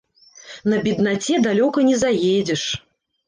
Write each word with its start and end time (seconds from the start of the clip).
На 0.71 0.77
беднаце 0.87 1.33
далёка 1.47 1.85
не 1.91 1.95
заедзеш. 2.05 2.63